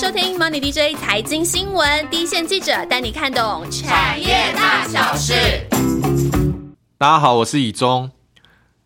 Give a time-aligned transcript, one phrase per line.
[0.00, 5.34] 收听 Money DJ 财经新闻，第一线记者带你看懂产业大小事。
[6.96, 8.12] 大家好，我是以中。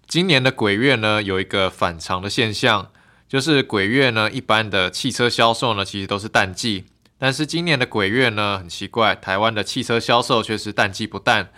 [0.08, 2.88] 今年的鬼月呢，有一个反常的现象，
[3.28, 6.86] 就是鬼月呢，一般的汽车销售呢，其实都是淡季，
[7.18, 11.50] 但是今年的鬼月呢，很奇怪，台湾的汽车销售却是淡季不淡。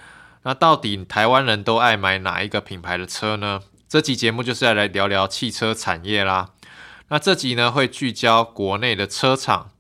[0.42, 3.60] 那到底台湾人都爱买哪一个品牌的车呢？
[3.88, 6.48] 这期节目就是要来聊聊汽车产业啦。
[7.08, 9.70] 那这集呢会聚焦国内的车厂，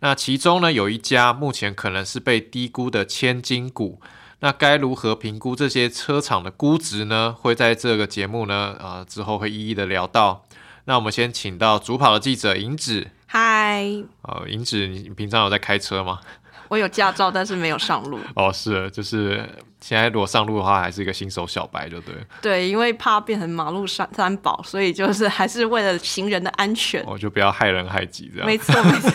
[0.00, 4.00] 那其中呢有一家目前可能是被低估的千金股，
[4.40, 7.34] 那该如何评估这些车厂的估值呢？
[7.38, 10.44] 会在这个节目呢啊之后会一一的聊到。
[10.84, 13.84] 那我们先请到主跑的记者银子，嗨，
[14.22, 16.20] 呃，银子，你平常有在开车吗？
[16.68, 18.18] 我有驾照，但是没有上路。
[18.34, 19.48] 哦，是，就是
[19.80, 22.14] 现在如果上路的话，还是一个新手小白，就对。
[22.40, 28.46] 对，因为怕变成马路三三宝，所以就是还是为了行人的安全，我就不要害人害己这样。
[28.46, 29.12] 没错，没错。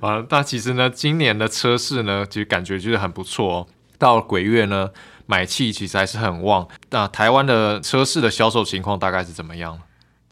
[0.08, 3.66] 啊，那其实呢，今年的车市呢，其实感觉就是很不错哦。
[3.96, 4.90] 到鬼月呢，
[5.26, 6.66] 买气其实还是很旺。
[6.90, 9.78] 那台湾的车市的销售情况大概是怎么样？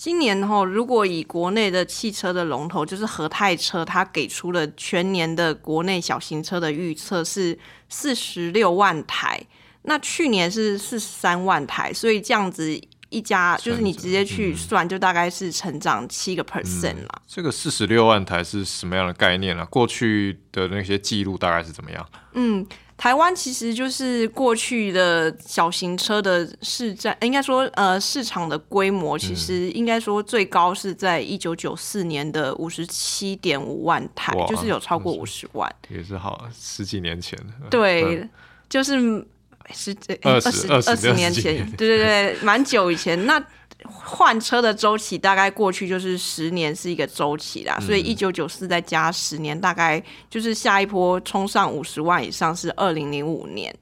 [0.02, 7.56] 今年哈，如果以国内的汽车的龙头就是和泰车，它给出了全年的国内小型车的预测是
[7.88, 9.40] 四十六万台，
[9.82, 12.76] 那去年是四十三万台，所以这样子
[13.10, 17.22] 一家就是你直接去算，就大概是成长七个 percent 啦。
[17.28, 19.64] 这个四十六万台是什么样的概念呢？
[19.66, 22.04] 过去的那些记录大概是怎么样？
[22.32, 22.66] 嗯。
[23.02, 37.36] 台湾其实就是过去的小型车的市占，应该说呃市场的规模，其实应该说最高是在一九九四年的五十七点五万台，就是有超过五十万，也是好十几年前。
[37.68, 38.24] 对，
[38.68, 39.26] 就是
[39.72, 43.44] 十二十二十年前，对对对，蛮久以前那。
[43.84, 53.74] 换车的周期大概过去就是十年是一个周期啦，所以一九九四再加十年，大概就是下一波冲上五十万以上是二零零五年。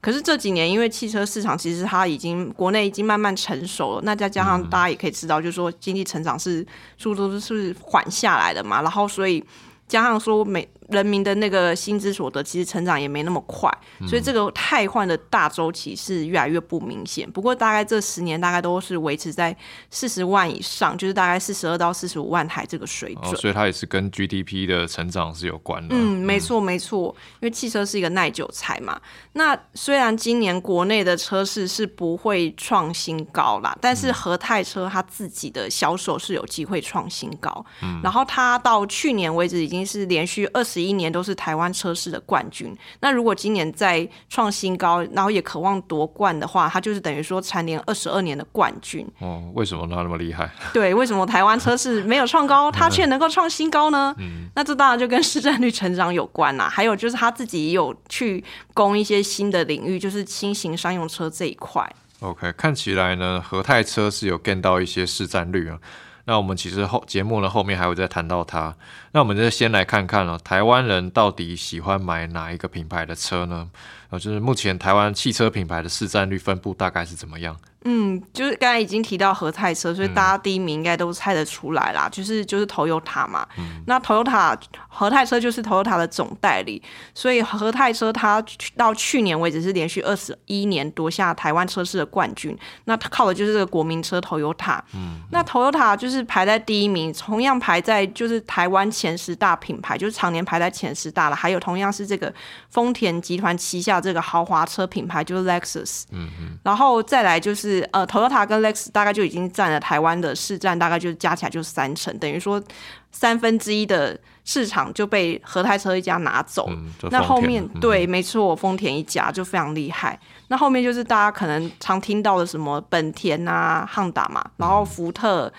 [0.00, 6.64] 可是这几年因为汽车市场其实它已经国内已经慢慢成熟了，那再加上大家也可以知道，就是说经济成长是
[6.98, 9.42] 速度是缓下来的嘛，然后所以
[9.88, 10.68] 加上说每。
[10.88, 13.68] 人民的那个薪资所得其实成长也没那么快，
[14.06, 17.28] 所以这个汰换的大周期是越来越不明显。
[17.28, 19.56] 不过大概这十年大概都是维持在
[19.90, 23.34] 四十万以上，就是大概四十二到四十五万台这个水准。
[23.36, 25.96] 所以它也是跟 GDP 的成长是有关的。
[25.96, 29.00] 嗯，没错没错，因为汽车是一个耐久材嘛。
[29.32, 37.66] 那虽然今年国内的车市是不会创新高啦，但是和泰车它自己的销售是有机会创新高。
[37.82, 40.75] 嗯，然后它到去年为止已经是连续二十。
[40.76, 42.76] 十一年都是台湾车市的冠军。
[43.00, 49.08] 那如果今年再创新高，然后也渴望夺冠的话，他就是等于说蝉联二十二年的冠军。
[49.20, 50.50] 哦，为什么他那么厉害？
[50.74, 54.14] 对，为什么台湾车市没有创高， 他却能够创新高呢？
[54.18, 56.68] 嗯，那这当然就跟市占率成长有关啦。
[56.68, 58.44] 还有就是他自己也有去
[58.74, 61.90] 攻一些新的领域，就是轻型商用车这一块。
[62.20, 65.78] OK，看起来呢，和泰车是有 gain 到一些市占率啊。
[66.26, 68.76] 那我们其实后节目呢后面还会再谈到它。
[69.12, 73.70] 那我们就先来看看了，台湾人到底喜欢买哪一个品牌的车呢？
[74.10, 77.56] 呃，就是目前台湾汽车品牌的市占率分布大概是怎么样？
[77.88, 83.46] 嗯，就是刚才已经提到和泰车，所以大家第一名应该都猜得出来啦，就是就是 Toyota 嘛。
[83.86, 84.58] 那 Toyota
[84.88, 86.82] 和泰车就是 Toyota 的总代理，
[87.14, 88.44] 所以和泰车它
[88.76, 92.58] 到去年为止是连续二十一年夺下台湾车市的冠军。
[92.86, 94.80] 那它靠的就是这个国民车 Toyota。
[94.92, 101.36] 嗯，那 Toyota 就是排在第一名，同样排在就是台湾前十大品牌，就是常年排在前十大了。
[101.36, 102.34] 还有同样是这个
[102.68, 106.02] 丰田集团旗下这个豪华车品牌，就是 Lexus。
[106.10, 107.75] 嗯嗯，然后再来就是。
[107.92, 112.62] 呃，Toyota 跟 Lex 大概就已经占了台湾的市占，大概就加起来就是三成，等于说
[113.10, 116.68] 三分之一的市场就被合泰车一家拿走。
[117.10, 120.18] 那后面对，没错，丰田一家就非常厉害。
[120.48, 125.52] 那后面就是大家可能常听到的什么本田啊、汉达嘛，然后福特、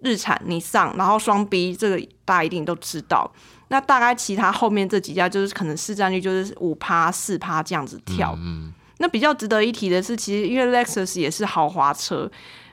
[0.00, 3.30] 日产、尼桑，然后双 B，这个大家一定都知道。
[3.68, 8.34] 那大概其他后面这几家就是可能市占率就是五趴、四趴这样子跳。
[8.38, 8.72] 嗯。
[8.98, 12.30] 那比较值得一提的是，其实因为 Lexus 也是豪华车，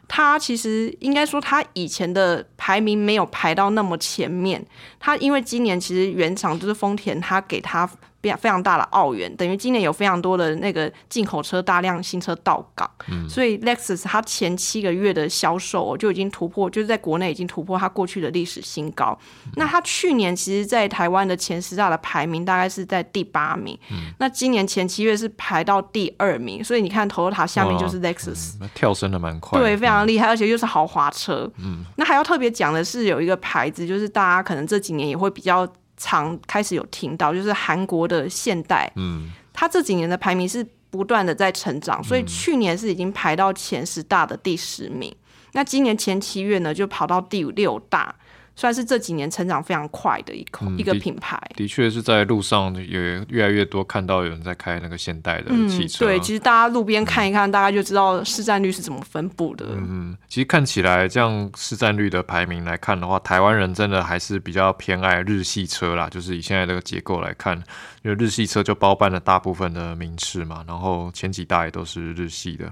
[0.07, 4.66] 它其实应该说它以前的排名没有排到那么前面，
[5.00, 7.89] 它因为今年其实原厂就是丰田，它给它。
[8.33, 12.89] 非常大的澳元，等于今年有非常多的那个进口车大量新车到港，
[13.27, 19.18] 所以 Lexus 它前七个月的销售就已经突破，就是在国内已经突破它过去的历史新高。
[19.56, 23.77] 那它去年其实，在台湾的前十大的排名大概是在第八名，
[24.19, 31.51] 那今年前七月是排到第二名，所以你看 Toyota 下面就是 Lexus，跳升的蛮快，对，非常厉害，而且又是豪华车。
[31.57, 35.68] 嗯，那还要特别讲的是，有一个牌子，就是大家可能这几年也会比较。
[35.97, 45.15] 常开始有听到，就是韩国的现代，嗯，它这几年的排名是不断的在成长，所以去年是已经排到前十大的第十名，
[45.53, 48.15] 那今年前七月呢就跑到第六大。
[48.56, 56.06] 算是这几年成长非常快的一口、一个品牌，的确是在路上也越来越多看到有人在开那个现代的汽车。
[56.06, 59.66] 对，其实大家路边看一看，大概就知道市占率是怎么分布的。
[59.72, 66.10] 嗯，其实看起来这样市占率的排名来看的话，台湾人真的还是比较偏爱日系车啦。
[66.10, 67.57] 就是以现在这个结构来看，
[68.04, 72.72] 因为日系车就包办了大部分的名次嘛，然后前几代也都是日系的。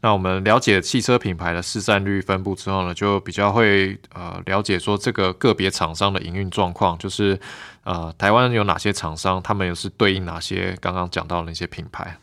[0.00, 7.38] 那我们了解汽车品牌的市占率分布之后呢，就比较会呃了解说这个个别厂商的营运状况，就是
[7.84, 12.16] 呃台湾有哪些厂商，他们又是对应哪些刚刚讲到的那些品牌？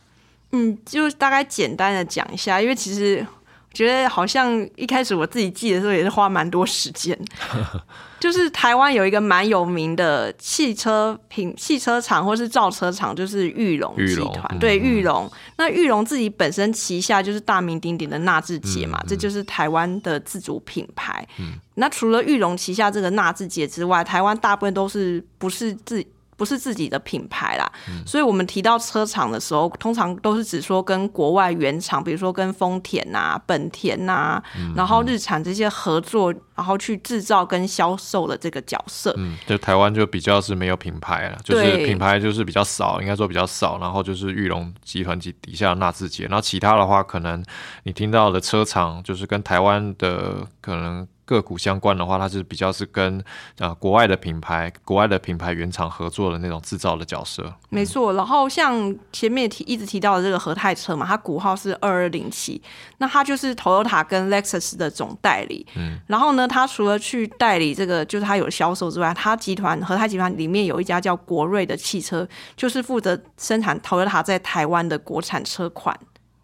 [0.51, 3.25] 嗯，就大概简单的讲一下，因为其实。
[3.74, 7.18] 觉得好像一开始我自己记的时候也是花蛮多时间，
[8.19, 14.60] 就是台湾有一个蛮有名的汽车品汽车厂或是造车厂，就是玉龙集团。
[14.60, 15.31] 对，玉龙。
[15.58, 21.28] 那玉龙自己本身旗下就是大名鼎鼎的纳智捷嘛，这就是台湾的自主品牌。
[21.75, 26.04] 那除了玉龙旗下这个纳智捷之外，台湾大部分都是不是自。
[26.38, 27.69] 不是自己的品牌啦，
[28.06, 34.42] 所以我们提到车厂的时候，通常都是指说跟国外原厂，比如说跟丰田呐、本田呐，
[34.75, 39.13] 然后日产这些合作，然后去制造跟销售的这个角色。
[39.18, 43.80] 嗯，就台湾就比较是没有品牌了，就是品牌就是比较少，应该说比较少。
[43.80, 47.44] 然后就是玉龙集团底底下纳智捷，然后其他的话，可能
[47.83, 51.07] 你听到的车厂就是跟台湾的可能。
[51.27, 53.21] 个股相关的话，它是比较是跟
[53.59, 57.53] 啊国外的品牌、国外的品牌原厂合作的那种制造的角色。
[57.69, 62.62] 没错，然后像前面提一直提到的这个和泰车嘛，它股号是二二零七，
[63.00, 65.68] 那它就是 Toyota 跟 Lexus 的总代理。
[65.75, 72.25] 嗯，然后呢，它除了去代理这个，就是它有销售之外，它集团和泰集团里面有一家叫国瑞的汽车，
[72.56, 75.94] 就是负责生产 Toyota 在台湾的国产车款。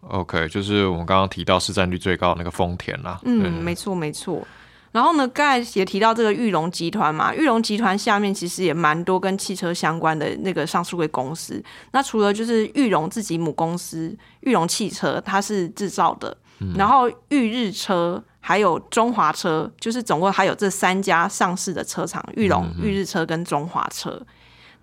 [0.09, 3.17] OK，就是我们刚刚提到市占率最高的那个丰田啦。
[3.23, 4.45] 嗯，没错，没错。
[4.93, 11.61] 然后呢，刚才也提到这个玉龙集团嘛，玉龙集团下面其实也蛮多跟汽车相关的那个上市公司。
[11.93, 16.37] 那除了就是玉龙自己母公司玉龙汽车，它是制造的，
[16.77, 24.21] 然后玉日车还有中华车，就是总共还有这三家上市的车厂：玉龙、玉日车跟中华车。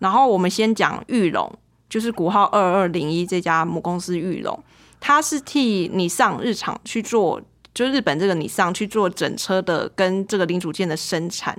[0.00, 1.56] 然后我们先讲玉龙，
[1.88, 4.60] 就是股号二二零一这家母公司玉龙，
[4.98, 7.40] 它是替你上日厂去做。
[7.72, 11.56] 就日本这个，你上去做整车的跟这个零组件的生产，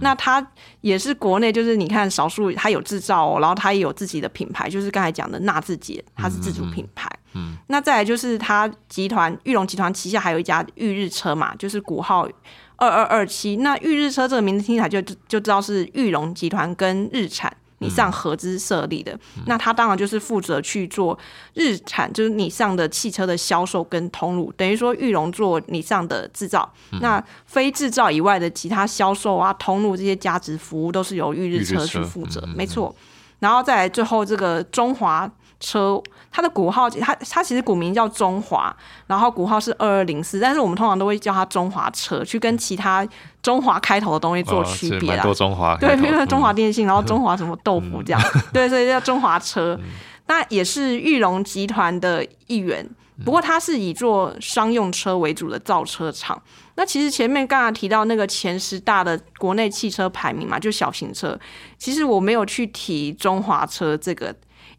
[0.00, 0.46] 那它
[0.82, 7.10] 也是国内，就是你看少数它有制造，然后它也有自己的品牌，就是刚才讲的纳智捷，它是自主品牌。
[7.32, 12.28] 嗯，那再来就是它集团玉龙集团旗下还有一家玉日车嘛，就是股号
[12.76, 13.56] 二二二七。
[13.56, 17.54] 那玉日车这个名字听起来就就知道是玉龙集团跟日产。
[17.84, 19.16] 你上合资设立的，
[19.46, 21.16] 那他当然就是负责去做
[21.52, 32.94] 日产，就是你上的汽车的销售跟通路，等于说玉龙做你上的制造，那非制造以外的其他销售啊、通路这些价值服务都是由玉日车去负责，没错。
[33.38, 35.30] 然后再来最后这个中华。
[35.64, 35.98] 车，
[36.30, 38.74] 它的股号，它它其实股名叫中华，
[39.06, 43.06] 然后股号是二二零四，但是我们通常都会叫它中华车，去跟其他
[43.42, 45.22] 中华开头的东西做区别啊。
[45.22, 48.20] 多中华，对，比如说中华电信，然后中华什么豆腐这样，
[48.52, 49.78] 对，所以叫中华车。
[50.26, 52.86] 那也是玉龙集团的一员，
[53.24, 56.40] 不过它是以做商用车为主的造车厂。
[56.76, 61.38] 那其实前面刚刚提到那个前十大的国内汽车排名嘛，就小型车，
[61.78, 64.34] 其实我没有去提中华车这个。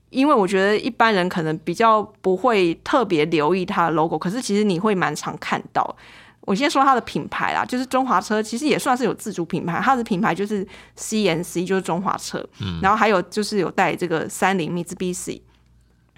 [0.09, 5.95] 因为我觉得一般人可能比较不会特别留意它的 logo，可是其实你会蛮常看到。
[6.41, 12.37] 我先说它的品牌啦，就是中华车，其实也算是有自主品牌，它的品牌就是 CNC，就是中华车。
[12.61, 15.41] 嗯，然后还有就是有带这个三菱、Mitsubishi，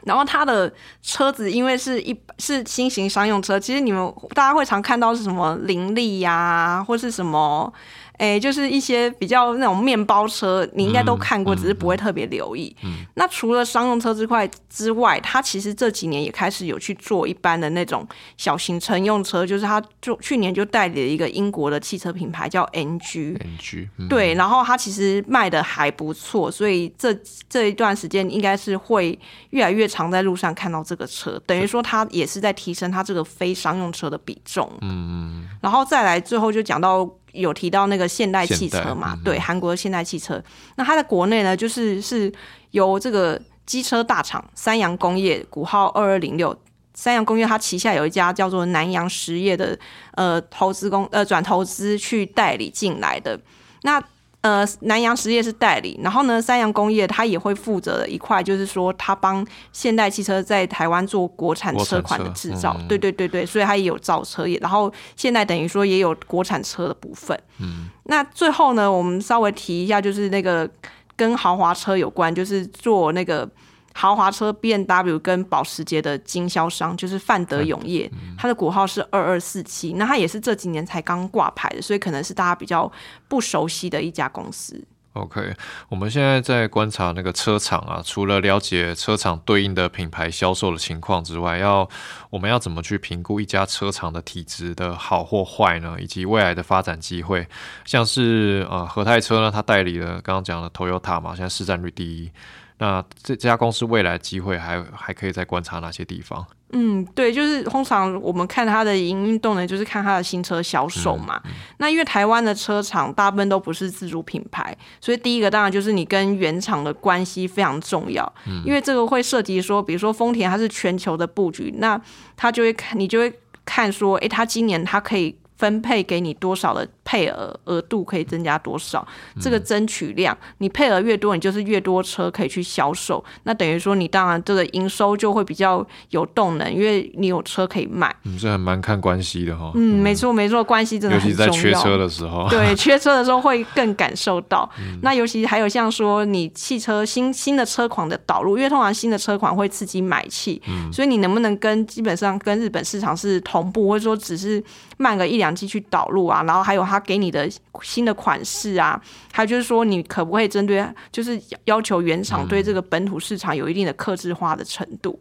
[0.03, 7.73] 然后它的车子因为是一是新型商用车，其实你们大家会常看到是什么林立呀，或是什么。
[8.17, 12.75] 哎，就是一些比较那种面包车，你应该都看过，只是不会特别留意。
[13.13, 23.37] 那除了商用车之块之外，它其实这几年也开始有去做一般的那种小型乘用车，就是它就去年就代理了一个英国的汽车品牌叫 NG。
[23.37, 27.15] NG 对，然后它其实卖的还不错，所以这
[27.47, 29.17] 这一段时间应该是会
[29.51, 34.67] 越来越常在路上看到这个车，等于说它也是在提升它这个非商用车的比重。
[34.81, 37.07] 嗯嗯，然后再来最后就讲到。
[37.31, 39.17] 有提到那个现代汽车嘛？
[39.23, 40.43] 对，韩国的现代汽车。
[40.75, 42.31] 那它在国内呢，就是是
[42.71, 46.57] 由这个机车大厂三洋工业股号二二零六，
[46.93, 49.77] 三洋工业它旗下有一家叫做南洋实业的
[50.13, 53.39] 呃投资公呃转投资去代理进来的。
[53.83, 54.01] 那
[54.41, 67.37] 呃，南洋实业是代理，然后呢，三洋工业它也会负责一块，就是说它帮现代汽车在台湾做国产车款的制造，对对对对，所以它也有造车业，然后现在等于说也有国产车的部分。
[67.59, 70.69] 嗯，那最后呢，我们稍微提一下，就是那个
[71.15, 73.49] 跟豪华车有关，就是做那个。
[73.97, 82.91] 豪华车 B N W 跟保时捷的经销商就是范德永业，它的股号是二二四七，那它也是这几年才刚挂牌的，所以可能是大家比较
[83.27, 84.79] 不熟悉的一家公司。
[85.13, 85.51] OK，
[85.89, 91.89] 我们现在在观察那个车厂啊，除了了解车厂对应的品牌销售的情况之外，要
[92.29, 95.97] 我们要怎么去评估一家车厂的体质的好或坏呢？
[95.99, 97.47] 以及未来的发展机会，
[97.83, 102.31] 像是呃和泰车呢，它代理了刚刚讲的 Toyota 嘛，现在市占率第一。
[102.79, 106.45] 那这这家公司未来机会还还可以再观察哪些地方？
[106.73, 111.41] 嗯，对，就是通常我们看它的营运动能，就是看它的新车销售嘛。
[111.77, 118.33] 那因为台湾的车厂大部分都不是自主品牌，所以第一个当然就是你跟原厂的关系非常重要。
[118.47, 121.99] 嗯，因为这个会涉及说，比如说丰田它是全球的布局，那
[122.35, 126.87] 它就会看，你就会看说，诶，它今年它可以分配给你多少的。
[127.09, 129.07] 配额额度可以增加多少？
[129.39, 133.23] 这个争取量，你配额越多，你就是越多车可以去销售。
[133.43, 138.13] 那等于说，你当然这个营收就会比较有动能，因为你有车可以卖。
[138.25, 139.71] 嗯，这还蛮看关系的哈。
[139.75, 141.47] 嗯，没错没错，关系真的很重要。
[141.47, 144.69] 尤其在缺车的时候，对，缺车的时候会更感受到。
[145.01, 154.61] 那尤其还有像说，你汽车新新的车款的导入，因为通常新的车款会刺激买气，嗯所以你能不能跟基本上跟日本市场是同步，或者说只是
[154.97, 156.43] 慢个一两季去导入啊？
[156.43, 156.97] 然后还有他。
[157.07, 157.49] 给你的
[157.81, 159.01] 新的款式啊，
[159.31, 165.17] 还有就是说，你可不可以针对，就是要求原厂对这个本土市场有一定的克制化的程度？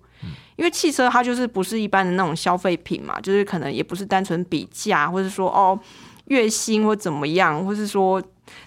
[0.56, 5.78] 因为汽车它就是不是一般的那种消费品嘛，就是可能也不是单纯比价，或者说哦
[6.24, 8.20] 月薪或怎么样，或是说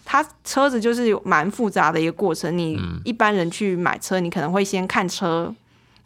[0.06, 2.58] 它车子就是有蛮复杂的一个过程。
[2.58, 5.54] 你一般人去买车，你可能会先看车。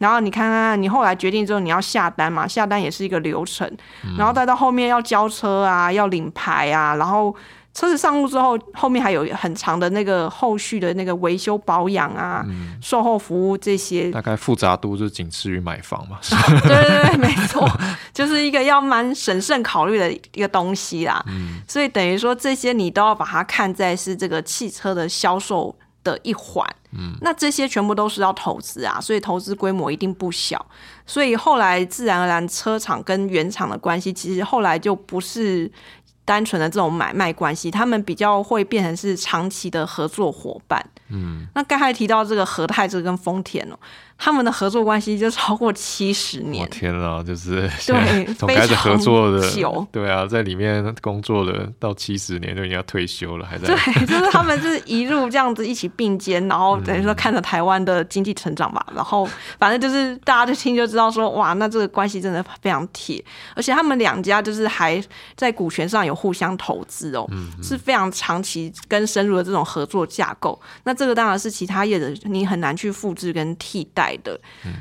[0.04, 2.46] 然后你看看，你后来决定之后，你要下单嘛？
[2.46, 3.66] 下单也是一个流程，
[4.18, 7.34] 然后再到后面要交车啊，要领牌啊，然后
[7.74, 12.46] 车子上路之后，后面还有很长的那个后续的那个维修保养啊，
[12.82, 14.12] 售后服务这些。
[14.12, 16.18] 大概复杂度就仅次于买房嘛。
[16.68, 17.66] 对对对，没错，
[18.14, 21.24] 就是一个要蛮审慎考虑的一个东西啦。
[21.66, 25.74] 所以等于说这些你都要把它看在是这个汽车的销售。
[26.04, 30.66] 的一环，嗯，那这些全部都是要投资啊，所以投资规模一定不小，
[31.06, 35.72] 所以后来自然而然车厂跟原厂的关系，其实后来就不是
[36.26, 43.78] 单纯的这种买卖关系，他们比较会变成是长期的合作伙伴，嗯，那刚才提到这个和泰这跟丰田哦。
[44.24, 59.28] 他们的合作关系就超过七十年，天啊，就是对，从开始合作的久，对啊，在里面工作的到七十年就已经要退休了，还在对，就是他们是一路这样子一起并肩，然后等于说看着台湾的经济成长吧，然后
[59.60, 63.22] 反正就是大家就听就知道说哇，那这个关系真的非常铁，
[63.58, 65.04] 而且他们两家就是还
[65.36, 67.28] 在股权上有互相投资哦，
[67.62, 74.13] 是非常长期跟深入的这种合作架构，那这个当然是其他业者你很难去复制跟替代。
[74.18, 74.40] 的，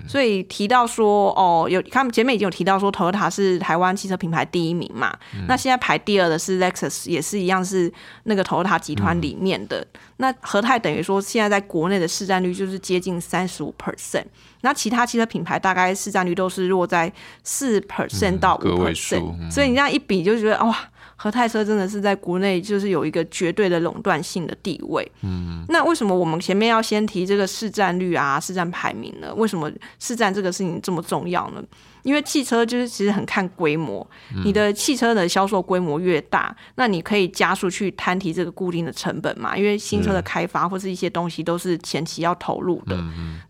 [0.09, 5.17] 所以提到说哦，有他们前面已经有提到说，Toyota 是台湾汽车品牌第一名嘛？
[5.47, 7.93] 那现在排第二的是 Lexus，也是一样是
[8.25, 9.87] 那个 Toyota 集团里面的。
[10.19, 14.25] 那和泰等于说现在在国内的市占率就是接近三十五 percent，
[14.61, 17.13] 那其他汽车品牌大概市占率都是落在
[17.43, 20.77] 四 percent 到五 percent，所以你这样一比就觉得哇。
[21.23, 25.09] 和泰车真的是在国内就是有一个绝对的垄断性的地位。
[25.21, 29.33] 嗯，那为什么我们前面要先提这个市占率啊、市占排名呢？
[29.37, 31.63] 为什么市占这个事情这么重要呢？
[32.03, 34.05] 因为汽车就是其实很看规模，
[34.45, 39.57] 你的汽车的销售规模越大，那你可以加速去摊提这个固定的成本嘛。
[39.57, 43.01] 因为新车的开发或是一些东西都是前期要投入的。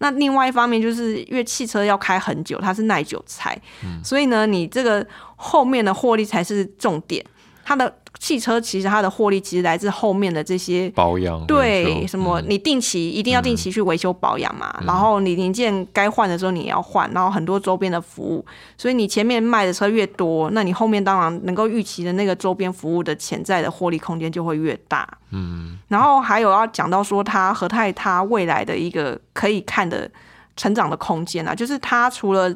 [0.01, 3.59] 那另外一方面就是因为汽车要开很久，它是耐久材，
[4.05, 7.25] 所以呢，你这个后面的获利才是重点。
[7.65, 18.45] 它的汽车其实它的获利其实来自后面的这些保养，对什么你定期一定要定期去维修保养嘛，然后你零件该换的时候你也要换，然后很多周边的服务，
[18.77, 25.09] 所以你前面卖的车越多，那你后面当然能够预期的那个周边服务的潜在的获利空间就会越大。
[25.31, 30.11] 嗯，然后还有要讲到说它和泰它未来的一个可以看的
[30.57, 32.55] 成长的空间啊，就是它除了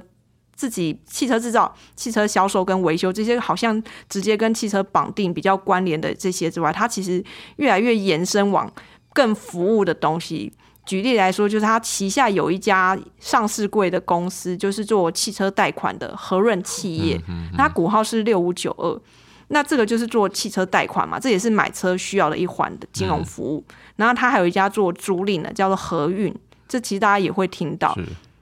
[0.57, 7.23] 自己汽车制造、汽车销售跟维修这些，好像直接跟汽车绑定比较关联的这些之外，它其实
[7.57, 8.73] 越来越延伸往
[9.13, 10.53] 更服务的东西。
[10.87, 17.21] 举例来说，就是它旗下有一家上市贵的公司，就是做汽车贷款的和润企业，
[17.57, 19.01] 它股号是六五九二。
[19.49, 23.65] 那这个就是做汽车贷款嘛，这也是买车需要的一环的金融服务。
[23.97, 26.35] 然后它还有一家做租赁的，叫做和运，
[26.69, 27.97] 这其实大家也会听到。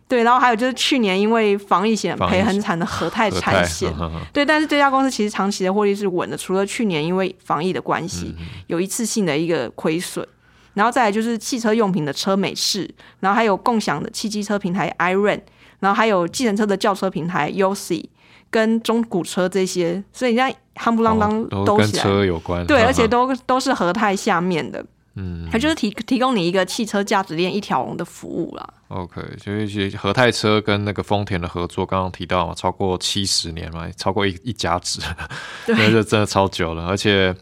[0.07, 3.91] 对，然后还有就是去年因为防疫险赔很惨的和泰产险，
[4.33, 8.35] 对，但是这家公司其实长期的获利是稳的，除了去年因为防疫的关系
[8.67, 10.27] 有一次性的一个亏损，
[10.75, 12.89] 然后再来就是汽车用品的车美仕，
[13.21, 15.41] 然后还有共享的汽机车平台 iRent，
[15.81, 18.05] 然后还有计程车的轿车平台 UC
[18.51, 24.85] 跟中古车这些，所以人家夯不啷当都跟车有关，对，而且都都是和泰下面的。
[25.17, 28.69] 嗯，它就是提提供你一个汽车价值链一条龙的服务啦。
[28.89, 35.01] OK，所以其实和泰车跟那个丰田的合作，刚刚提到嘛，超过七十年嘛，超过一一家子，
[35.69, 36.87] 那就真的超久了。
[36.87, 37.35] 而且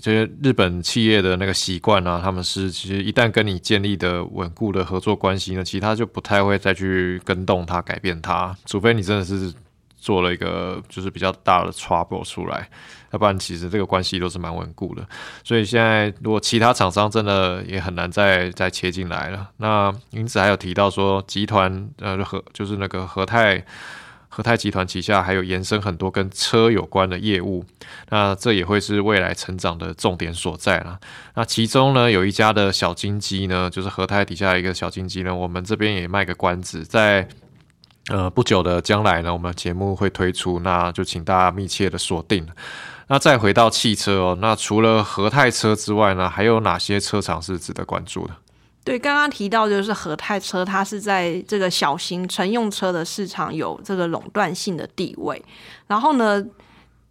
[0.00, 9.52] 这些日本企业的那个习惯啊，他们是其实一旦跟你建立的稳固的合作关系呢，其他就不太会再去跟动它、改变它，除非你真的是
[10.04, 12.68] 做了一个就是比较大的 trouble 出来。
[13.10, 15.06] 要不然，其实这个关系都是蛮稳固的。
[15.42, 19.48] 所以现在，如果其他厂商真的也很难再再切进来了。
[19.58, 23.64] 那因此还有提到说，集团呃和就是那个和泰
[24.28, 27.64] 和泰集团旗下还有延伸很多跟车有关的业务。
[28.10, 30.98] 那这也会是未来成长的重点所在了。
[31.36, 37.28] 那其中呢，有一家的小金鸡呢，就是和泰底下一个小金鸡呢，我们这边也卖个关子，在
[38.10, 42.46] 呃不久的将来呢，我们节目会推出，那就请大家密切的锁定。
[43.08, 48.34] 那再回到汽车哦，那除了和泰车之外呢，还有哪些车厂是值得关注的？
[48.82, 55.42] 对，刚刚提到就是和泰车，它是在这个小型乘用车的市场有这个垄断性的地位。
[55.86, 56.44] 然后呢，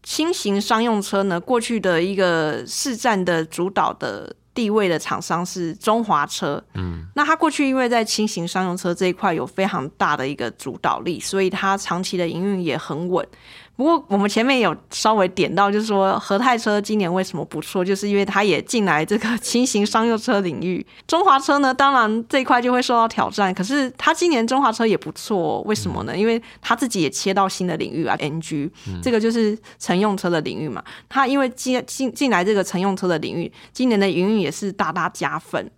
[0.04, 6.64] 轻型商用车呢，过去的一个市占的主导的地位的厂商是中华车。
[6.74, 13.28] 嗯，那它过去因为在轻型商用车这一块有非常大的一个主导力，所以它长期的营运也很稳。
[13.75, 20.86] 不过我们前面有稍微点到，就是说和泰车今年为什么不错，就是因为它也进来这个轻型商用车领域。
[21.08, 23.51] 中华车呢，当然这一块就会受到挑战。
[23.51, 26.15] 可是它今年中华车也不错，为什么呢？
[26.15, 28.69] 因为它自己也切到新的领域啊，NG，
[29.02, 30.84] 这个就是乘用车的领域嘛。
[31.10, 35.71] 它因为进进进来这个乘用车的领域，今年的营运也是大大加分。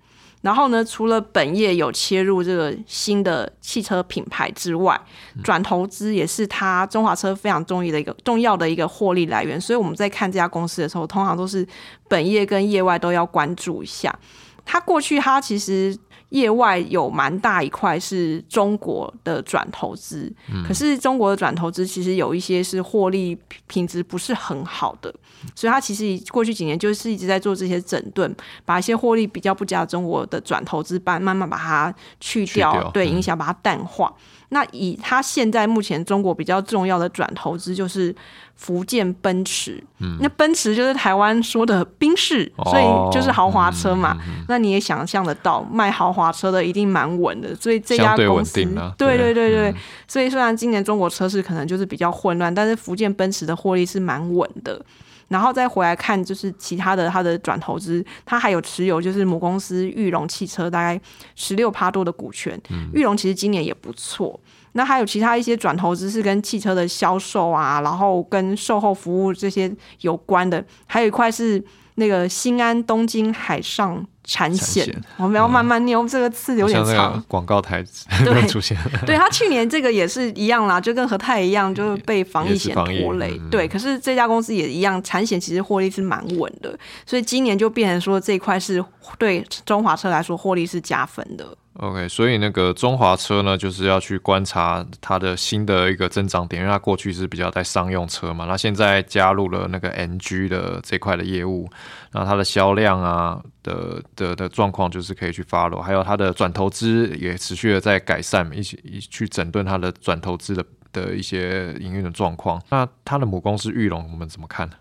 [0.46, 4.96] 然后呢，除了本业有切入这个新的汽车品牌之外，
[5.44, 9.60] 转投资也是他中华车非常重要的一个重要的一个获利来源。
[9.60, 11.68] 所以我们在看这家公司的时候，通常都是
[12.08, 14.16] 本业跟业外都要关注一下。
[14.66, 15.98] 它过去它其实。
[16.30, 20.34] 业外有蛮大一块是中国的转投资，
[20.68, 25.14] 可是中国的转投资其实有一些是获利品质不是很好的，
[25.54, 34.14] 所以它其实过去几年就是一直在做这些整顿，把一些获利比较不佳的中国的转投资班慢慢把它去掉，对影响把它淡化。
[34.50, 38.16] 那以它现在目前中国比较重要的转投资就是
[38.56, 39.84] 福建奔驰，
[40.22, 44.18] 那奔驰就是台湾说的宾士，所以就是豪华车嘛。
[44.48, 48.64] 那你也想象得到，卖豪华车的一定蛮稳的，所以这家公司
[48.98, 49.76] 对对对对，
[50.08, 54.80] 所以虽然今年中国车市可能就是比较混乱，但是福建奔驰的获利是蛮稳的。
[55.28, 61.00] 然后再回来看，就是其他的它的转投资，它还有持有就是母公司裕隆汽车大概
[61.36, 62.60] 十六趴多的股权。
[62.94, 64.40] 裕隆其实今年也不错。
[64.74, 70.64] 那还有其他一些转投资是跟汽车的销售啊，然后跟售后服务这些有关的。
[70.86, 71.64] 还有一块是
[71.96, 74.06] 那个新安东京海上。
[74.28, 77.24] 产险，我们要慢慢念，这个字有点长。
[77.28, 77.86] 广告台
[78.26, 83.40] 对出现， 对他去年这个也是一样啦，就跟和泰一样，就是被防疫险拖累。
[83.52, 88.84] 对，可是这家公司也一样，产险其实获利是蛮稳的，所以今年就变成说这一块是
[89.20, 91.56] 对中华车来说获利是加分的。
[91.78, 101.70] OK，所以那个中华车呢，就是要去观察它的新的一个增长点，因为它过去是比较在商用车嘛，那现在加入了那个 NG 的这块的业务，
[102.14, 112.62] 那它的销量啊的的的状况就是可以去 follow，还有它的转投资也持续的在改善，一起一去整顿它的转投资的的一些营运的状况。
[112.70, 114.76] 那它的母公司玉龙，我们怎么看呢？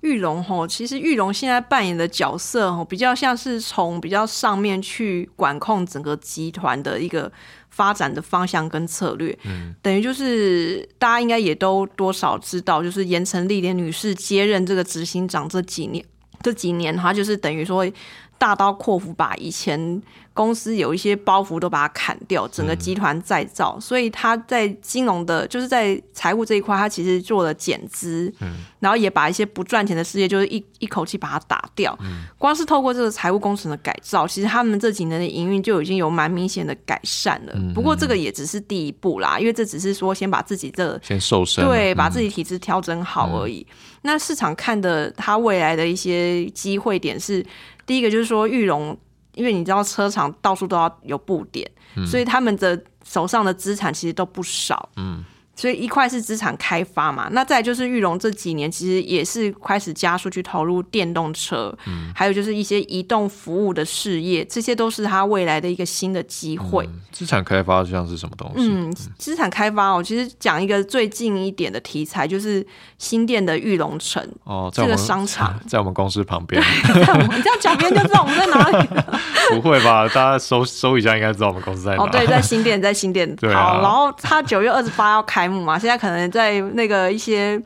[0.00, 7.30] 玉龙吼，其实玉龙现在扮演的角色吼，比较像是从比较上面去管控整个集团的一个
[7.68, 9.36] 发展的方向跟策略。
[9.44, 16.04] 嗯，等于就是大家应该也都多少知道，就是严城丽莲女士接任这个执行长这几年，
[16.42, 17.86] 这几年她就是等于说
[18.38, 20.00] 大刀阔斧把以前
[20.40, 31.94] 公司有一些包袱都把它砍掉，整个集团再造，所以他在金融的，就是在财务这一块，他其实做了减资，嗯，然后也把一些不赚钱的事业，就是一一口气把它打掉。
[32.00, 37.52] 嗯，光是透过这个财务工程的改造，其实他们这几年的营运就已经有蛮明显的改善了。
[37.74, 43.66] 不过这个也只是第一步啦，因为这只是说先把自己这先瘦身，对，把自己体质调整好而已。
[44.00, 47.44] 那市场看的他未来的一些机会点是，
[47.84, 48.96] 第一个就是说玉龙。
[49.40, 51.66] 因为你知道车厂到处都要有布点，
[52.06, 54.90] 所以他们的手上的资产其实都不少。
[54.96, 55.24] 嗯。
[55.60, 66.88] 所以一块是资产开发嘛，那再就是玉龙这几年其实也是开始加速去投入电动车，嗯，还有就是一些移动服务的事业，这些都是它未来的一个新的机会。
[67.12, 68.70] 资产开发像是什么东西？
[68.70, 76.58] 嗯，资产开发哦，其实讲一个最近一点的题材，就是新店的玉龙城哦，这个商场 在我们公司旁边。
[76.62, 78.88] 你这样讲，别人就知道我们在哪里。
[79.52, 80.08] 不会吧？
[80.08, 82.02] 大家搜搜一下，应该知道我们公司在哪。
[82.02, 83.28] 哦，对，在新店，在新店。
[83.36, 83.80] 对啊。
[83.82, 85.49] 然后他九月二十八要开。
[85.50, 87.60] 嘛，现在可能在那个一些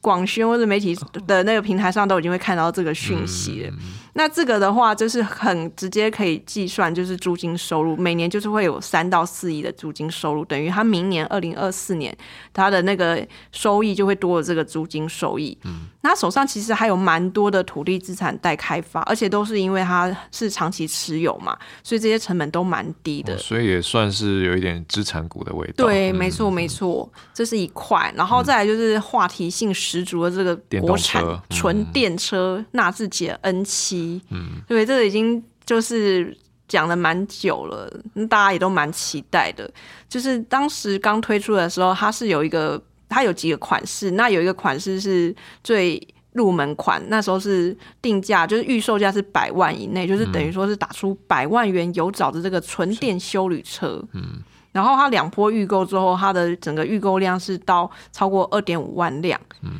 [0.00, 3.72] 广宣或者媒体的那个平台上都已经会看到这个讯息了。
[4.14, 12.14] 那这个的话，就是很直接可以计算，就是租金收入每年就是会有三到四亿的租金收入，等于他明年二零二四年
[12.52, 15.56] 他的那个收益就会多了这个租金收益。
[15.64, 25.86] 嗯，那手上其实还有蛮多的土地资产待开发，而且都是因为他是长期持有嘛，所以这些成本都蛮低的，所以也算是有一点资产股的味道。
[25.86, 34.01] 对，没错没错，这是一块，然后再来就是话题性十足的这个国产纯电车纳智捷 N 七。
[34.30, 36.36] 嗯，对，这个已经就是
[36.68, 37.90] 讲了蛮久了，
[38.28, 39.70] 大家也都蛮期待的。
[40.08, 46.00] 就是当时刚推出的时候，它是有一个，它有几个款式，那有一个款式是最
[46.32, 54.02] 入门款，那时候是定价，就是预售价是百万以内，就是等于说是打出百万元有找的这个纯电修旅车。
[54.12, 59.38] 嗯，然后它两波预购之后，它的整个预购量是到超过二点五万辆。
[59.62, 59.70] 嗯。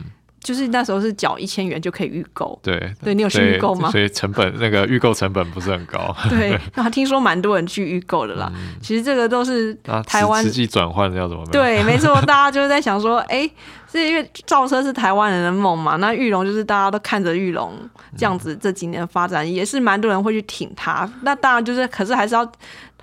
[0.42, 3.90] 就是那时候是缴一千元就可以预购，对，对你有去预购吗？
[3.90, 6.14] 所以成本那个预购成本不是很高。
[6.28, 8.52] 对，那听说蛮多人去预购的啦。
[8.80, 9.72] 其实这个都是
[10.06, 11.44] 台湾实际转换要怎么？
[11.52, 13.48] 对，没错，大家就是在想说，哎，
[13.92, 15.96] 是因为造车是台湾人的梦嘛？
[15.96, 17.72] 那玉龙就是大家都看着玉龙
[18.16, 21.08] 这样子这几年的发展，也是蛮多人会去挺它。
[21.22, 22.50] 那当然就是，可是还是要。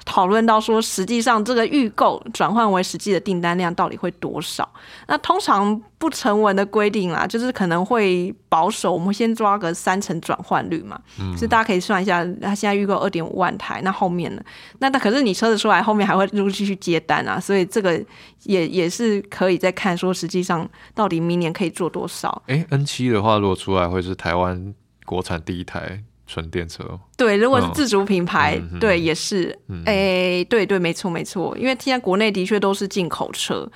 [0.05, 4.67] 讨论到说，实际上这个预购转换为实际的订单量到底会多少？
[5.07, 10.99] 那通常不成文的规定啦，就是可能会保守，我们先抓个三成转换率嘛。
[11.19, 14.41] 嗯，所以大家可以算一下，他现在预购二点五万台，那后面呢？
[14.79, 18.03] 那但可是你车子出来，后面还会陆续去接单啊，所以这个
[18.43, 22.41] 也也是可以再看说，实际上到底明年可以做多少？
[22.47, 24.73] 哎，N 七的话，如果出来会是台湾
[25.05, 26.99] 国产第一台纯电车。
[27.19, 29.53] 对，如果是自主品牌，对，也是，
[29.85, 33.69] 哎，对对，没错没错，因为现在国内的确都是进口车，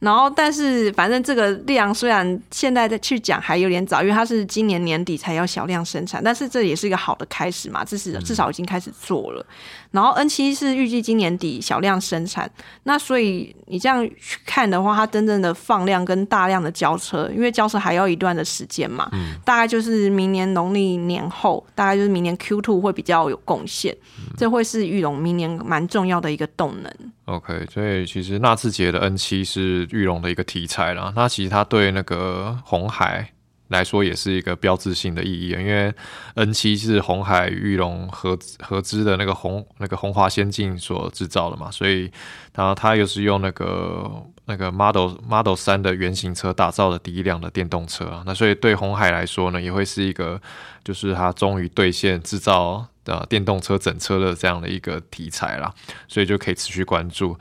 [0.00, 9.46] 然后但是反正这个量虽然现在再去讲还有点早，因为它是今年年底才要小量生产，但是这也是一个好的开始嘛，至少至少已经开始做了。
[9.92, 12.50] 然后 N 七是预计今年底小量生产，
[12.82, 19.08] 那所以你这样去看的话，它真正的放量跟大量的交车，因为交车还要一段的时间嘛，
[19.44, 22.79] 大概就是明年农历年后，大概就是明年 Q two。
[22.80, 23.96] 会比较有贡献，
[24.36, 26.92] 这会是玉龙明年蛮重要的一个动能。
[27.26, 31.12] OK，所以其实纳智捷的 N 七是玉龙的一个题材啦。
[31.14, 33.30] 那其实它对那个红海
[33.70, 35.92] 来说也是一个标志性的意义，因为
[36.34, 42.10] N 七是红海玉龙合合资的那个红那个红华先进所制造的嘛，所以
[42.54, 44.10] 然后它又是用那个
[44.44, 48.22] 那个 Model Model 三的原型车打造的第一辆的电动车啊。
[48.24, 50.40] 那所以对红海来说呢，也会是一个。
[50.82, 55.70] 就是它终于兑现制造的电动车整车的这样的一个题材啦，
[56.08, 57.38] 所以就可以持续关注。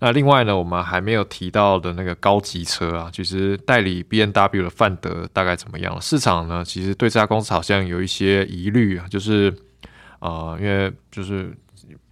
[0.00, 6.00] 那另外呢，我们还没有提到的那个高级车啊，其实代理 B N W 的范德大概怎么样了？
[6.00, 9.54] 市场呢，其实对这家公司好像有一些疑虑啊，就是
[10.20, 11.56] 呃，因为就是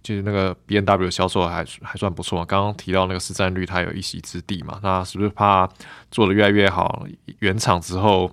[0.01, 5.69] 就是那个 B N W 销售还还算不错，刚刚提到那个市占率，它有一席之地嘛，那是不是怕
[6.11, 7.05] 做的越来越好，
[7.39, 8.31] 原厂之后？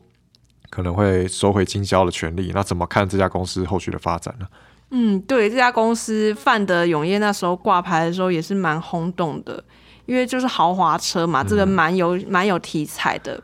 [0.73, 4.47] 可能会收回经销的权利，那怎么看这家公司后续的发展呢？
[4.91, 9.63] 嗯，对，这家公司范德永业那时候挂牌的时候也是蛮轰动的，
[10.07, 13.41] 因为就是豪华车嘛，这个蛮有蛮有题材的。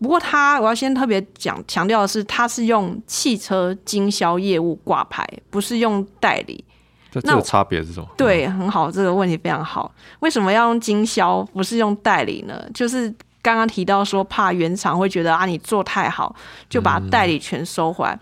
[0.00, 6.64] 不过他，我要先特别讲强调的是，他是用汽车经销业务挂牌，不是用代理。
[7.10, 8.08] 这这个差别是什么？
[8.16, 9.92] 对，很好，这个问题非常好。
[10.20, 12.64] 为什么要用经销，不是用代理呢？
[12.72, 13.14] 就是。
[13.40, 16.34] 刚刚提到说，怕原厂会觉得啊，你做太好，
[16.68, 18.18] 就把代理权收回来。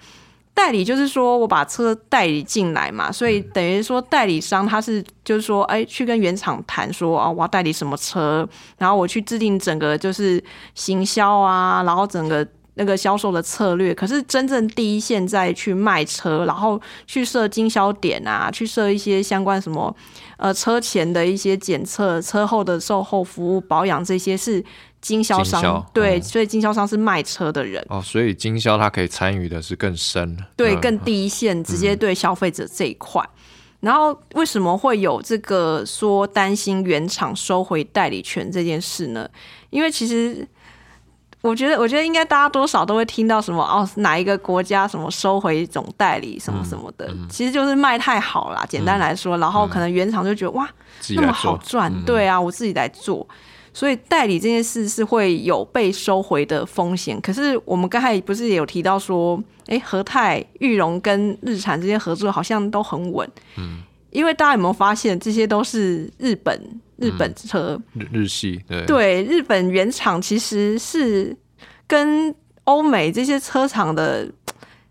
[0.56, 10.42] 代理就是说我把车代理进来嘛，所以等于说代理商他是就是说，哎，去跟原厂谈说啊，我要代理什么车，然后我去制定整个就是
[10.74, 13.94] 行销啊，然后整个那个销售的策略。
[13.94, 19.94] 可是真正第一线在去卖车，然后去设经销点啊，去设一些相关什么
[20.38, 24.64] 呃车前的一些检测、车后的售后服务、保养这些是。
[25.06, 27.84] 经销商对，所以经销商是卖车的人。
[27.88, 33.22] 哦，所以经销他可以参与的是更深，对，更第一线，直接对消费者这一块。
[33.78, 39.28] 然后为什么会有这个说担心原厂收回代理权这件事呢？
[39.70, 40.44] 因为其实
[41.40, 48.66] 我觉得，我觉得应该大家多少都会听到什么哦，哪一个国家什么收回总代理什么什么的，其实就是卖太好啦。
[48.68, 50.68] 简单来说，然后可能原厂就觉得哇，
[51.10, 53.24] 那么好赚，对啊，我自己来做。
[53.76, 57.20] 所以代理这件事是会有被收回的风险。
[57.20, 63.30] 可是我们刚才不是也有提到说，哎，和泰、玉龙跟日产这些合作好像都很稳。
[63.58, 66.58] 嗯，因为大家有没有发现，这些都是日本
[66.96, 71.36] 日本车，日日系对对，日本原厂其实是
[71.86, 72.34] 跟
[72.64, 74.26] 欧美这些车厂的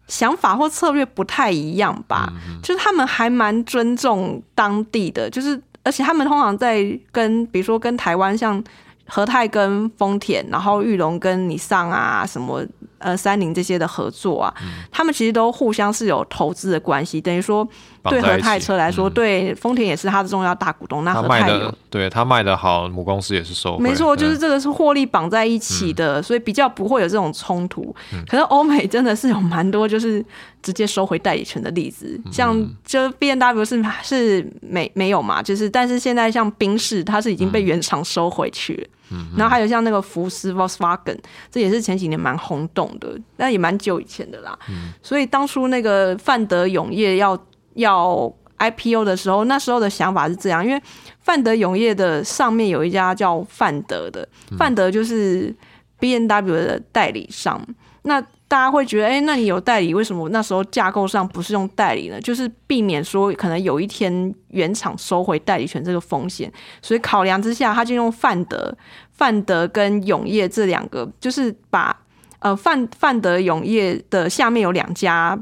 [0.08, 2.32] 想法或策略不太一样吧？
[2.62, 5.60] 就是他们还蛮尊重当地的，就是。
[5.86, 8.62] 而且他们通常在跟，比如说跟台湾像
[9.08, 12.62] 和泰跟丰田，然后玉龙跟你上啊什么。
[12.98, 14.54] 呃，三菱这些的合作啊，
[14.92, 17.68] 他们其实都互相是有投资的关系，等于说
[18.04, 21.04] 对和泰车来说，对丰田也是他的重要大股东。
[21.04, 23.78] 那和泰有对他卖的好，母公司也是收。
[23.78, 27.94] 没错，就是这个是获利绑在一起的，所以比较不会有这种冲突。
[28.28, 30.24] 可是欧美真的是有蛮多就是
[30.62, 32.56] 直接收回代理权的例子，像
[32.86, 39.18] 就 B N W 是是没没有嘛，就是但是现在像宾士，它是已经被原厂收回去了。
[39.38, 41.18] 然后还有像那个福斯 Volkswagen，
[41.52, 44.58] 这也是前几年蛮轰动的，但也蛮久以前的啦。
[45.02, 47.38] 所以当初那个范德永业要
[47.76, 50.82] 要 IPO 的时候，那时候的想法是这样，因为
[51.22, 55.54] 范德永业的上面有一家叫范德的，范德就是
[56.00, 57.62] B N W 的代理商。
[58.04, 62.20] 那大家会觉得，哎，那你有代理，为什么那时候架构上不是用代理呢？
[62.22, 68.76] 就是避免说可能有一天原厂收回代理权这个风险，所以考量之下，他就用范德、
[69.12, 71.96] 范德跟永业这两个，就是把
[72.40, 75.38] 呃范范德永业的下面有两家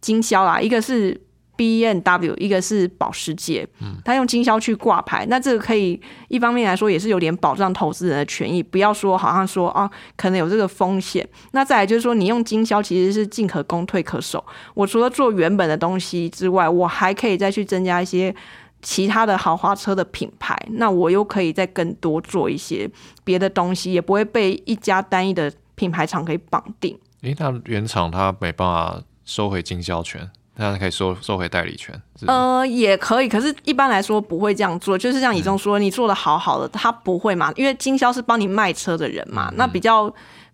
[0.00, 1.20] 经销啦，一个是。
[1.56, 11.26] B N W 一个是保时捷，嗯他用经销去挂牌，那这个可以一方面来说也是有点保障投资人的权益，不要说好像说啊可能有这个风险。
[11.52, 14.44] 那再来就是说，你用经销其实是进可攻退可守。
[14.74, 18.34] 我除了做原本的东西之外，我还可以再去增加一些
[18.82, 22.88] 其他的豪华车的品牌，那我又可以再更多做一些
[23.24, 26.96] 别的东西，也不会被一家单一的品牌厂给绑定。
[27.22, 30.30] 诶，那原厂它没办法收回经销权。
[30.56, 31.94] 那可以收收回代理权，
[32.26, 34.96] 呃，也可以，可是一般来说不会这样做。
[34.96, 40.12] 就是像以中说，你做的好好的，他不会嘛，因为经销是帮你卖车的人嘛，那比较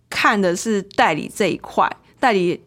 [0.09, 1.89] 看的是代理这一块，
[2.19, 2.61] 代理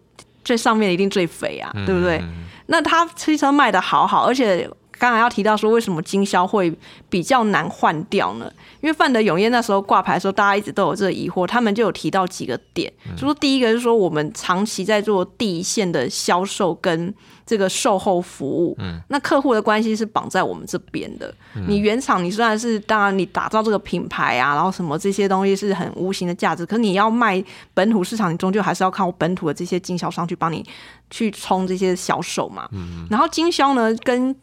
[0.44, 2.22] 最上面一定最肥啊，对不对？
[2.66, 4.68] 那他汽车卖的好好，而且。
[4.99, 6.75] 刚才要提到说，为什么经销会
[7.09, 8.51] 比较难换掉呢？
[8.81, 17.13] 因为范德永业那时候挂牌的时候，大家一直都有这个疑惑，他们就有提到几个点，就说第一个是说，我们长期在做第一线的销售跟
[17.45, 21.33] 这个售后服务，嗯，那客户的关系是绑在我们这边的。
[21.69, 30.65] 你原厂你虽然是当然你打造这个品牌啊，然后什么这些东西是很无形的价值，可你要卖本土市场，你终究还是要靠本土的这些经销商去帮你
[31.11, 32.69] 去冲这些销售嘛。
[32.73, 34.35] 嗯，然后经销呢跟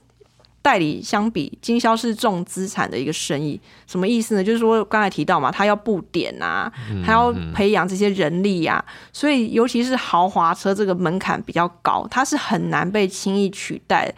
[0.64, 4.44] 代理相比，经销是重资产的一个生意，什么意思呢？
[4.44, 6.72] 就是说刚才提到嘛，他要布点啊，
[7.06, 14.12] 他要培养这些人力啊，所以尤其是豪华车这个门槛比较高，它是很难被轻易取代。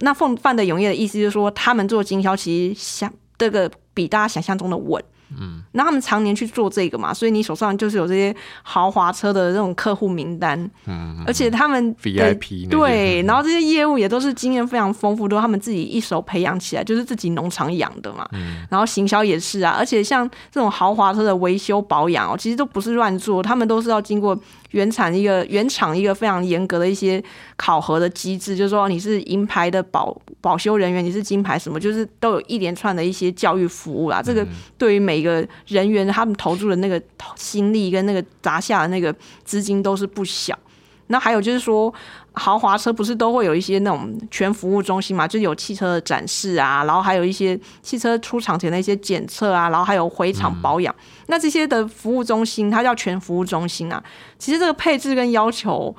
[0.00, 5.02] 那凤范德永业的意思就是说，他们做经销其实想这个比大家想象中的稳。
[5.38, 24.38] 嗯，那他们常年去做这个嘛，所以你手上就是有这些豪华车的这种客户名单，嗯，而且他们 VIP 对，然后这些业务也都是经验非常丰富，都他们自己一手培养起来，就是自己农场养的嘛，嗯，然后行销也是啊，而且像这种豪华车的维修保养哦，其实都不是乱做，他们都是要经过。
[24.74, 27.22] 原厂一个原厂一个非常严格的一些
[27.56, 34.20] 考核的机制，就是说你是银牌的保保修人员，你是金牌什么，就是都有一连串的一些教育服务啦。
[34.20, 34.44] 这个
[34.76, 37.00] 对于每个人员他们投注的那个
[37.36, 40.58] 心力跟那个砸下的那个资金都是不小。
[41.06, 41.94] 那还有就是说。
[42.34, 45.26] 豪华车不是都会有一些那种全服务中心嘛？
[45.26, 50.94] 就有汽车的展示啊，然后还有一些汽车出厂前的一些检测啊，然后还有回厂保养。
[51.28, 54.02] 那这些的服务中心，它叫全服务中心啊。
[54.38, 55.94] 其实这个配置跟要求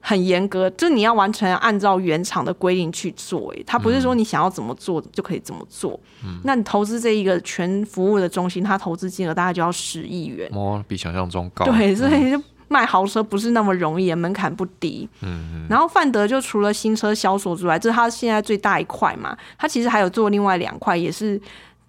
[0.00, 5.98] 很严格，就是你要完全按照原厂的规定去做，哎，它不是说你想要怎么做就可以怎么做。
[6.22, 11.64] 嗯，那你投资这一个全服务的中心，它投资金额大概就要十亿元，哦，比想象中高。
[11.64, 15.08] 对，所以就卖豪车不是那么容易，门槛不低。
[15.22, 15.66] 嗯嗯。
[15.68, 21.40] 然后范德就除了新车销售之外，这是他现在最大一块嘛，他其实还有做另外两块，也是。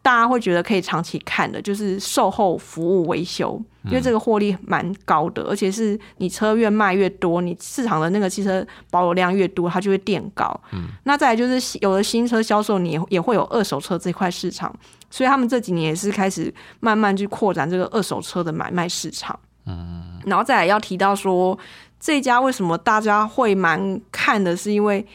[0.02, 10.58] 大家会觉得可以长期看的，就是售后服务维修，因为这个获利蛮高的，而且是你车越卖越多，你市场的那个汽车保有量越多，它就会垫高。
[10.72, 14.74] 嗯，那再来就是有了新车销售，你也会有二手车这块市场，
[15.12, 19.38] 所以他们这几年也是开始慢慢去扩展这个二手车的买卖市场。
[19.70, 21.58] 嗯，然后再来要提到说，
[22.00, 25.06] 这家为什么大家会蛮看的，是因为。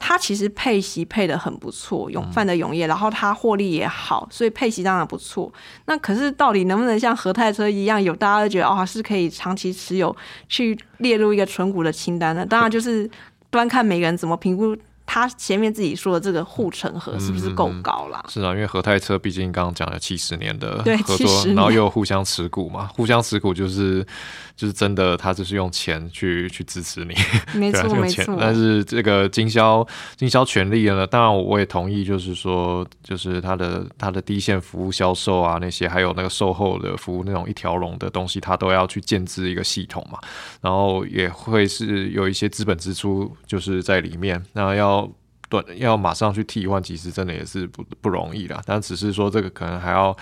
[0.00, 5.52] 它其实配息配的很不错，永范的永业，然后它获利也好，所以配息当然不错。
[5.86, 10.16] 那可是到底能不能像和泰车一样，有大家都觉得哦是可以长期持有，
[10.48, 12.46] 去列入一个纯股的清单呢？
[12.46, 13.10] 当然就是
[13.50, 14.76] 端看每个人怎么评估。
[15.10, 18.22] 他前面自己说的这个护城河是不是够高了？
[18.28, 24.06] 是啊，因为和泰车毕竟刚刚讲了七十年的合作，然后又互相持股嘛，互相持股就是
[24.58, 27.14] 就是真的，他就是用钱去去支持你，
[27.56, 28.36] 没错 没错。
[28.40, 40.18] 但是这个经销经销权利呢，当然我也同意，就是说就是他的他的第一线服务销售啊那些，还有那个售后的服务那种一条龙的东西，他都要去建制一个系统嘛，
[40.60, 45.08] 然后也会是有一些资本支出就是在里面，那要。
[45.50, 48.60] 短要马上去替换，其实真的也是不不容易啦。
[48.66, 50.14] 但只是说这个可能还要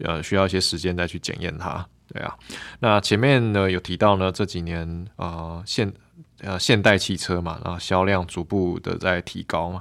[0.00, 2.34] 呃需要一些时间再去检验它，对啊。
[2.80, 5.92] 那前面呢有提到呢这几年啊现
[6.40, 9.80] 呃现代汽车嘛，然后销量逐步的在提高嘛。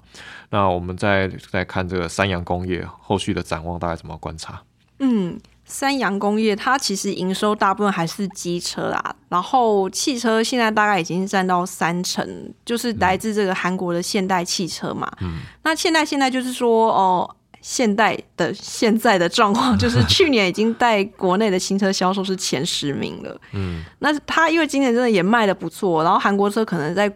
[0.50, 4.62] 那我们再再看这个三洋工业后续的展望，大概怎么观察？
[5.00, 5.40] 嗯。
[5.68, 15.12] 三洋工业，它其实营收大部分还是机车啦，然后汽车现在大概已经占到三成，就是来自这个韩国的现代汽车嘛。
[15.22, 17.36] 嗯，那现代现在就是说，哦，
[17.68, 23.42] 现代的现在的状况 就是去年已经在国内的新车销售是前十名了。
[23.54, 27.12] 嗯，那它因为今年真的也卖的不错，然后韩国车可能在。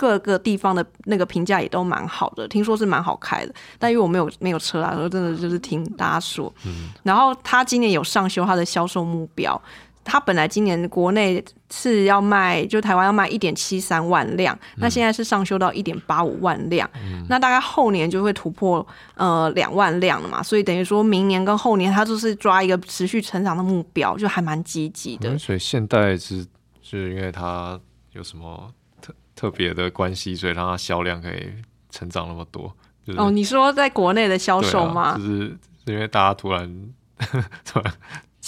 [0.00, 6.54] 各个地方的那个评价也都蛮好的，听说是蛮好开的，但因为我没有没有车啊，我真的就是听大家说。
[6.64, 6.90] 嗯。
[7.02, 9.60] 然后他今年有上修他的销售目标，
[10.08, 16.88] 他本来今年国内是要卖，就台湾要卖一点七三万辆，那现在是上修到一点八五万辆。
[16.94, 17.24] 嗯。
[17.28, 25.38] 那大概后年就会突破呃两万辆了嘛，所以等于说明年跟后年它就是抓一个持续成长的目标，就还蛮积极的。
[25.38, 26.46] 所以现代是
[26.82, 27.78] 是因为它
[28.12, 28.72] 有什么？
[29.00, 31.52] 特特别的关系，所以让它销量可以
[31.90, 32.74] 成长那么多。
[33.16, 35.16] 哦，你说在国内的销售吗？
[35.16, 36.88] 就是因为大家突然
[37.64, 37.92] 突然。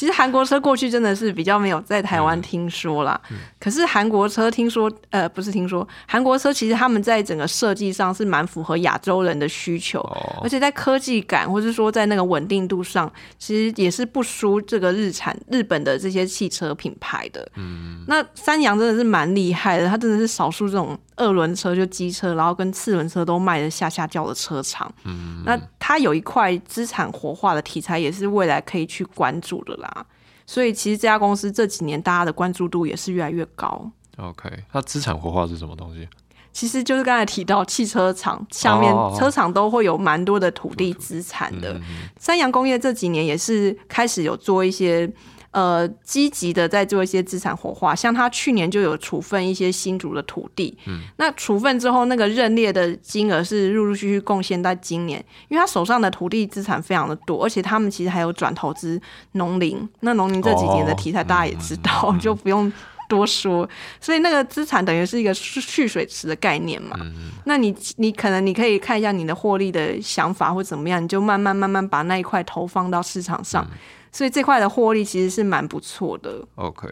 [0.01, 3.21] 其实韩国车过去真的是比较没有在台湾听说啦，
[3.59, 10.01] 可是韩国车听说，呃，不是听说，韩国车其实他们在整个设计上是蛮符合亚洲人的需求，
[10.43, 17.47] 而且在科技感或是说在那个稳定度上，其实也是不输这个日产日本的这些汽车品牌的。
[17.57, 20.99] 嗯，那三洋真的是蛮厉害的，它真的是少数这种。
[21.21, 24.91] 二轮车就机车，然后跟四轮车都卖的下下叫的车厂。
[25.05, 30.07] 嗯，那它有一块资产活化的题材，也是未来可以去关注的啦。
[30.47, 33.91] 所以其实这家公司这几年大家的关注度也是越来越高。
[34.17, 36.09] OK，它资产活化是什么东西？
[36.53, 41.79] 其实就是刚才提到汽车厂下面车厂都会有蛮多的土地资产的。
[42.19, 45.13] 三洋工业这几年也是开始有做一些。
[45.53, 59.01] 呃，积极的在做一些资产活化，像他去年就有处分一些新竹的土地，嗯，那处分之后，那个认列的金额是陆陆续续贡献在今年，因为他手上的土地资产非常的多，而且他们其实还有转投资
[59.33, 62.73] 农林，那农林这几年的题材大家也知道， 就不用
[63.09, 63.69] 多说，
[64.01, 66.97] 所以那个资产等于是一个蓄水池的概念嘛，
[67.45, 73.67] 那你你可能你可以看一下你的获利的想法或怎么样，你就慢慢慢慢把那一块投放到市场上。
[74.13, 76.45] 所以这块的获利其实是蛮不错的。
[76.57, 76.89] OK，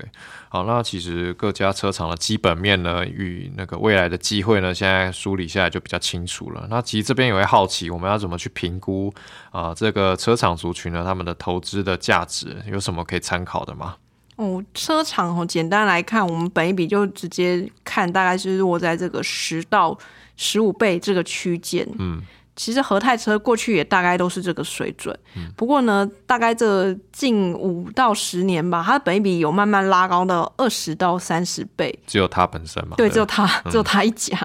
[0.49, 6.67] 好，那其实各家车厂的基本面呢，与那个未来的机会呢，现在梳理下来就比较清楚了。
[6.71, 9.13] 那其实这边也会好奇，我们要怎么去评估
[9.51, 9.75] 啊？
[9.75, 13.97] 这个车厂族群呢，他们的投资的价值有什么可以参考的吗？
[14.37, 19.99] 哦，车厂哦，简单来看，我们本一笔就直接看，大概是落在这个十到
[20.37, 21.85] 十五倍这个区间。
[21.99, 22.23] 嗯。
[22.59, 25.17] 其实和泰车过去也大概都是这个水准，
[25.57, 31.97] 不过呢，大概这近五到十年吧，它的本益比有慢慢拉高到二十到三十倍。
[32.05, 32.97] 只有它本身嘛？
[32.97, 34.37] 对，只有它，只有它一家。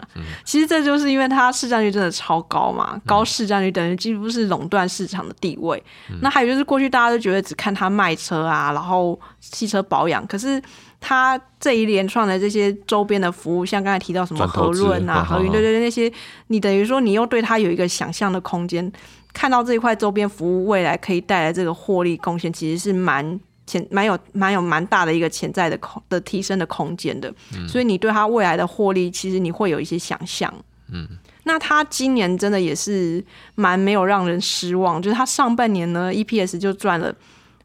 [0.46, 5.84] 其实这就是因为它市占率真的超高嘛，高市占率等于几乎是垄断市场的地位。
[6.22, 10.62] 那还有就是过去大家都觉得只看它卖车啊，然后汽车保养，可是。
[11.06, 16.10] 它这一连串的这些周边的服务，像刚才提到什么和润啊、和云，对对对，那些
[16.48, 18.90] 你等于说你又对它有一个想象的空间，
[19.34, 23.38] 看到这一块周边服务未来可以带来这个获利贡献，其实是蛮
[23.68, 27.30] 潜、蛮有、蛮有蛮大的一个潜在的空的提升的空间的。
[27.68, 30.54] 所以你对它未来的获利，其实你会有一些想象。
[30.90, 31.06] 嗯，
[31.44, 33.22] 那它今年真的也是
[33.56, 37.14] 蛮没有让人失望，就是它上半年呢，EPS 就赚了。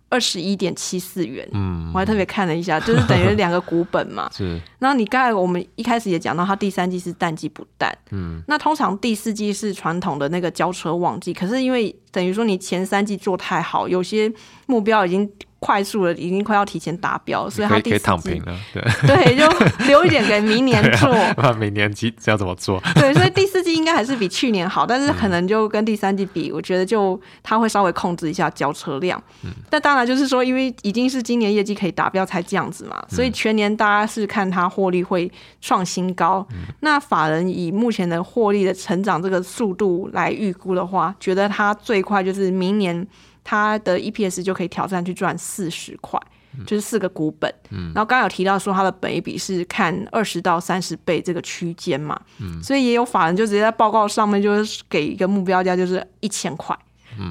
[0.08, 4.30] 二十一点七四元，嗯，我还特别看了一下，就是等于 两个股本嘛。
[4.34, 4.60] 是。
[4.78, 14.32] 然后你刚才我们一开始也讲到，它第三季是淡季不淡，嗯，那通常第四季是传统的那个交车旺季，可是因为等于说你前三季做太好，有些
[14.66, 15.30] 目标已经。
[15.60, 18.56] 快速的，已经快要提前达标，所以他可以躺平了。
[19.06, 21.12] 对对，就留一点给明年 做。
[21.36, 22.80] 那明年季要怎么做？
[22.94, 29.20] 对，所以第四季应该还是比去年好，但是可能就跟第三季比，我觉得就他会稍微控制一下交车量。
[29.42, 29.50] 嗯。
[29.68, 35.30] 但当然就是说，因为已经是今年业绩可以达标才这样子嘛，所以全年大家是看它获利会
[35.60, 36.46] 创新高。
[36.80, 43.04] 那法人以目前的获利的成长这个速度来预估的话，觉得它最快就是明年。
[43.50, 46.20] 它的 EPS 就可以挑战去赚四十块，
[46.66, 47.50] 就是四个股本。
[47.70, 52.20] 然后刚刚有提到说它的本一比是看二十到三十倍这个区间嘛，
[52.62, 56.78] 所以也有法人就直接在报告上面就是给一个目标价就是一千块，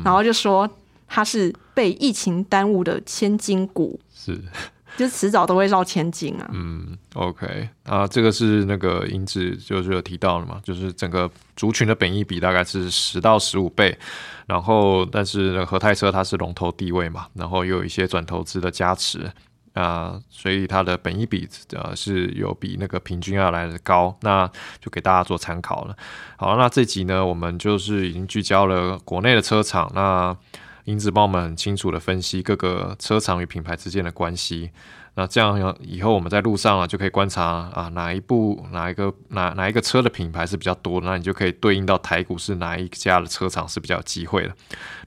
[0.03, 0.68] 然后就说
[1.07, 3.99] 它是被疫情耽误的千金股。
[4.11, 4.41] 是。
[4.98, 6.50] 就迟早都会绕千金啊。
[6.52, 13.95] 嗯，OK，啊，这个是那个银子就是有提到了嘛，就是整个族群的本益比大概是十到十五倍，
[14.48, 19.32] 然后但是和泰车它是龙头地位嘛，然后又有一些转投资的加持
[19.74, 24.50] 啊，所以它的本益比呃是有比那个平均要来的高，那
[24.82, 25.95] 就给大家做参考了。
[26.38, 30.36] 好，那这集呢，我们就是已经聚焦了国内的车厂那。
[30.88, 34.72] 英子帮我们很清楚的分析各个车厂与品牌之间的关系，
[35.16, 44.56] 那这样以后我们在路上啊就可以观察啊哪一部哪一个哪哪一个车的品牌是比较多，那你就可以对应到台股是哪一家的车厂是比较有机会的。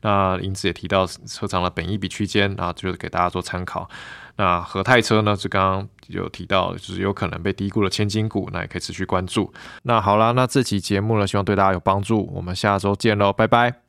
[0.03, 3.89] 那英子也提到车厂的本益比区间啊，就是给大家做参考。
[4.37, 9.51] 那和泰车呢，是刚刚有提到，就是有可能被低估的千金股，那也可以持续关注。
[9.85, 13.74] 那好啦，那这期节目呢，希望对大家有帮助，我们下周见喽，拜拜。